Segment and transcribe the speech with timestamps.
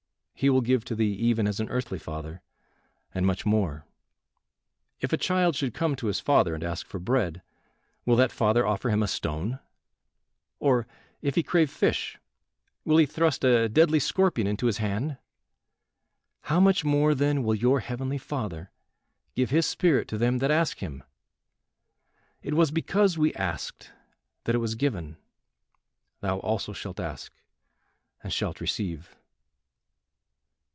[0.33, 2.41] He will give to thee even as an earthly father,
[3.13, 3.85] and much more;
[4.99, 7.43] if a child should come to his father and ask for bread
[8.07, 9.59] will that father offer him a stone?
[10.57, 10.87] or
[11.21, 12.17] if he crave fish,
[12.83, 15.17] will he thrust a deadly scorpion into his hand?
[16.45, 18.71] How much more then will your heavenly Father
[19.35, 21.03] give his spirit to them that ask him.
[22.41, 23.91] It was because we asked
[24.45, 25.17] that it was given.
[26.21, 27.31] Thou also shalt ask
[28.23, 29.15] and shalt receive."